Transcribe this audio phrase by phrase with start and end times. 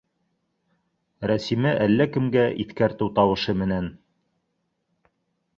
[1.31, 3.93] Рәсимә әллә кемгә иҫкәртеү тауышы менән: